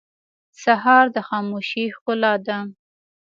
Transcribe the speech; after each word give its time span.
سهار 0.63 1.05
د 1.15 1.17
خاموشۍ 1.27 1.85
ښکلا 1.95 2.33
ده. 2.45 2.57